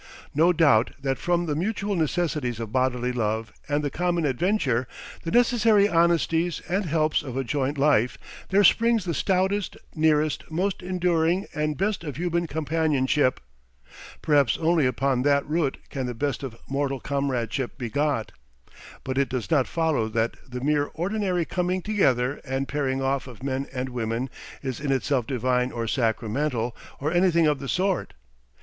No 0.33 0.51
doubt 0.51 0.93
that 0.99 1.19
from 1.19 1.45
the 1.45 1.53
mutual 1.53 1.95
necessities 1.95 2.59
of 2.59 2.71
bodily 2.71 3.11
love 3.11 3.53
and 3.69 3.83
the 3.83 3.91
common 3.91 4.25
adventure, 4.25 4.87
the 5.21 5.29
necessary 5.29 5.87
honesties 5.87 6.59
and 6.67 6.85
helps 6.87 7.21
of 7.21 7.37
a 7.37 7.43
joint 7.43 7.77
life, 7.77 8.17
there 8.49 8.63
springs 8.63 9.05
the 9.05 9.13
stoutest, 9.13 9.77
nearest, 9.93 10.49
most 10.49 10.81
enduring 10.81 11.45
and 11.53 11.77
best 11.77 12.03
of 12.03 12.15
human 12.17 12.47
companionship; 12.47 13.39
perhaps 14.23 14.57
only 14.57 14.87
upon 14.87 15.21
that 15.21 15.47
root 15.47 15.77
can 15.91 16.07
the 16.07 16.15
best 16.15 16.41
of 16.41 16.55
mortal 16.67 16.99
comradeship 16.99 17.77
be 17.77 17.87
got; 17.87 18.31
but 19.03 19.19
it 19.19 19.29
does 19.29 19.51
not 19.51 19.67
follow 19.67 20.07
that 20.07 20.35
the 20.49 20.61
mere 20.61 20.85
ordinary 20.95 21.45
coming 21.45 21.79
together 21.79 22.41
and 22.43 22.67
pairing 22.67 23.03
off 23.03 23.27
of 23.27 23.43
men 23.43 23.67
and 23.71 23.89
women 23.89 24.31
is 24.63 24.79
in 24.79 24.91
itself 24.91 25.27
divine 25.27 25.71
or 25.71 25.85
sacramental 25.87 26.75
or 26.99 27.11
anything 27.13 27.45
of 27.45 27.59
the 27.59 27.69
sort. 27.69 28.15